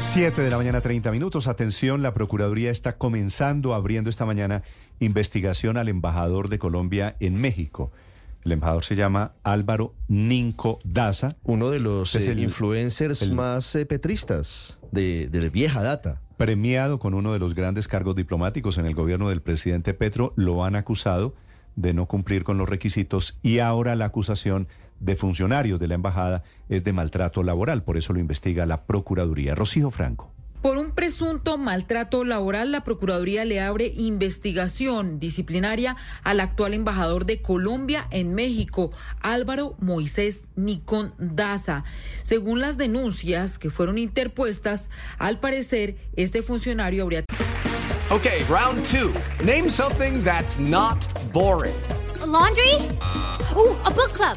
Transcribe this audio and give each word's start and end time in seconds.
7 0.00 0.40
de 0.42 0.50
la 0.50 0.56
mañana, 0.56 0.80
30 0.80 1.10
minutos. 1.10 1.46
Atención, 1.46 2.02
la 2.02 2.14
Procuraduría 2.14 2.70
está 2.70 2.96
comenzando, 2.96 3.74
abriendo 3.74 4.08
esta 4.10 4.24
mañana, 4.26 4.62
investigación 4.98 5.76
al 5.76 5.88
embajador 5.88 6.48
de 6.48 6.58
Colombia 6.58 7.16
en 7.20 7.40
México. 7.40 7.92
El 8.44 8.52
embajador 8.52 8.82
se 8.84 8.96
llama 8.96 9.32
Álvaro 9.42 9.94
Ninco 10.08 10.78
Daza. 10.84 11.36
Uno 11.42 11.70
de 11.70 11.80
los 11.80 12.14
eh, 12.14 12.30
el- 12.32 12.38
influencers 12.38 13.20
el- 13.22 13.32
más 13.32 13.74
eh, 13.74 13.84
petristas 13.86 14.78
de, 14.90 15.28
de 15.30 15.48
vieja 15.50 15.82
data. 15.82 16.20
premiado 16.38 16.98
con 16.98 17.12
uno 17.14 17.32
de 17.34 17.38
los 17.38 17.54
grandes 17.54 17.86
cargos 17.86 18.16
diplomáticos 18.16 18.78
en 18.78 18.86
el 18.86 18.94
gobierno 18.94 19.28
del 19.28 19.42
presidente 19.42 19.92
Petro, 19.92 20.32
lo 20.36 20.64
han 20.64 20.74
acusado 20.76 21.34
de 21.76 21.92
no 21.92 22.06
cumplir 22.06 22.42
con 22.44 22.56
los 22.58 22.68
requisitos 22.68 23.38
y 23.42 23.58
ahora 23.58 23.94
la 23.94 24.06
acusación 24.06 24.66
de 25.00 25.16
funcionarios 25.16 25.80
de 25.80 25.88
la 25.88 25.94
embajada 25.94 26.44
es 26.68 26.84
de 26.84 26.92
maltrato 26.92 27.42
laboral, 27.42 27.82
por 27.82 27.96
eso 27.96 28.12
lo 28.12 28.20
investiga 28.20 28.66
la 28.66 28.84
Procuraduría. 28.84 29.54
Rocío 29.54 29.90
Franco. 29.90 30.32
Por 30.62 30.76
un 30.76 30.90
presunto 30.90 31.56
maltrato 31.56 32.22
laboral, 32.22 32.70
la 32.70 32.84
Procuraduría 32.84 33.46
le 33.46 33.60
abre 33.60 33.94
investigación 33.96 35.18
disciplinaria 35.18 35.96
al 36.22 36.38
actual 36.38 36.74
embajador 36.74 37.24
de 37.24 37.40
Colombia 37.40 38.06
en 38.10 38.34
México, 38.34 38.90
Álvaro 39.22 39.74
Moisés 39.80 40.44
Nicón 40.56 41.14
Daza. 41.18 41.84
Según 42.24 42.60
las 42.60 42.76
denuncias 42.76 43.58
que 43.58 43.70
fueron 43.70 43.96
interpuestas, 43.96 44.90
al 45.18 45.40
parecer 45.40 45.96
este 46.14 46.42
funcionario 46.42 47.04
habría 47.04 47.24
Okay, 48.10 48.42
round 48.50 48.84
two. 48.84 49.12
Name 49.44 49.70
something 49.70 50.22
that's 50.24 50.58
not 50.58 51.06
boring. 51.32 51.72
A 52.20 52.26
laundry? 52.26 52.74
Ooh, 53.56 53.76
a 53.84 53.90
book 53.90 54.12
club. 54.12 54.36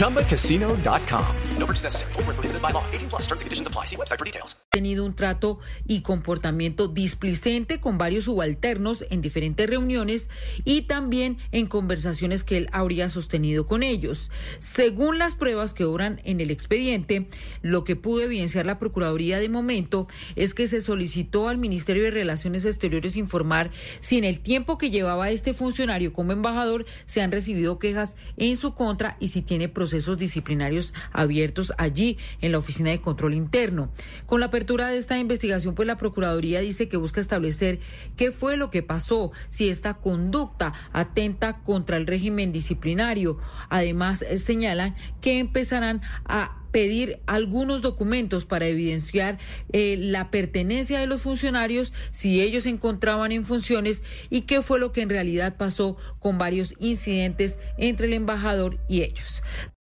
ChumbaCasino.com. 0.00 1.26
No 1.58 1.66
purchase 1.66 1.84
necessary. 1.84 2.12
Where 2.14 2.32
prohibited 2.32 2.62
by 2.62 2.70
law. 2.70 2.84
18 2.90 3.10
plus 3.10 3.22
terms 3.26 3.42
and 3.42 3.46
conditions 3.46 3.68
apply. 3.68 3.84
See 3.84 3.96
website 3.96 4.18
for 4.18 4.24
details. 4.24 4.56
tenido 4.70 5.04
un 5.04 5.16
trato 5.16 5.58
y 5.84 6.02
comportamiento 6.02 6.86
displicente 6.86 7.80
con 7.80 7.98
varios 7.98 8.24
subalternos 8.24 9.04
en 9.10 9.20
diferentes 9.20 9.68
reuniones 9.68 10.30
y 10.64 10.82
también 10.82 11.38
en 11.50 11.66
conversaciones 11.66 12.44
que 12.44 12.56
él 12.56 12.68
habría 12.70 13.10
sostenido 13.10 13.66
con 13.66 13.82
ellos. 13.82 14.30
Según 14.60 15.18
las 15.18 15.34
pruebas 15.34 15.74
que 15.74 15.84
obran 15.84 16.20
en 16.24 16.40
el 16.40 16.52
expediente, 16.52 17.26
lo 17.62 17.82
que 17.82 17.96
pudo 17.96 18.22
evidenciar 18.22 18.64
la 18.64 18.78
Procuraduría 18.78 19.40
de 19.40 19.48
momento 19.48 20.06
es 20.36 20.54
que 20.54 20.68
se 20.68 20.80
solicitó 20.80 21.48
al 21.48 21.58
Ministerio 21.58 22.04
de 22.04 22.12
Relaciones 22.12 22.64
Exteriores 22.64 23.16
informar 23.16 23.72
si 23.98 24.18
en 24.18 24.24
el 24.24 24.38
tiempo 24.38 24.78
que 24.78 24.90
llevaba 24.90 25.30
este 25.30 25.52
funcionario 25.52 26.12
como 26.12 26.30
embajador 26.30 26.86
se 27.06 27.22
han 27.22 27.32
recibido 27.32 27.80
quejas 27.80 28.16
en 28.36 28.56
su 28.56 28.74
contra 28.76 29.16
y 29.18 29.28
si 29.28 29.42
tiene 29.42 29.68
procesos 29.68 29.89
disciplinarios 29.90 30.94
abiertos 31.12 31.72
allí 31.78 32.18
en 32.40 32.52
la 32.52 32.58
Oficina 32.58 32.90
de 32.90 33.00
Control 33.00 33.34
Interno. 33.34 33.92
Con 34.26 34.40
la 34.40 34.46
apertura 34.46 34.88
de 34.88 34.98
esta 34.98 35.18
investigación, 35.18 35.74
pues 35.74 35.86
la 35.86 35.98
Procuraduría 35.98 36.60
dice 36.60 36.88
que 36.88 36.96
busca 36.96 37.20
establecer 37.20 37.80
qué 38.16 38.32
fue 38.32 38.56
lo 38.56 38.70
que 38.70 38.82
pasó, 38.82 39.32
si 39.48 39.68
esta 39.68 39.94
conducta 39.94 40.72
atenta 40.92 41.58
contra 41.58 41.96
el 41.96 42.06
régimen 42.06 42.52
disciplinario. 42.52 43.38
Además, 43.68 44.22
eh, 44.22 44.38
señalan 44.38 44.94
que 45.20 45.38
empezarán 45.38 46.02
a 46.24 46.60
pedir 46.70 47.20
algunos 47.26 47.82
documentos 47.82 48.46
para 48.46 48.66
evidenciar 48.66 49.38
eh, 49.72 49.96
la 49.98 50.30
pertenencia 50.30 51.00
de 51.00 51.06
los 51.06 51.22
funcionarios, 51.22 51.92
si 52.10 52.40
ellos 52.40 52.64
se 52.64 52.70
encontraban 52.70 53.32
en 53.32 53.44
funciones 53.44 54.02
y 54.30 54.42
qué 54.42 54.62
fue 54.62 54.78
lo 54.78 54.92
que 54.92 55.02
en 55.02 55.10
realidad 55.10 55.56
pasó 55.56 55.96
con 56.20 56.38
varios 56.38 56.74
incidentes 56.78 57.58
entre 57.76 58.06
el 58.06 58.12
embajador 58.14 58.78
y 58.88 59.02
ellos. 59.02 59.42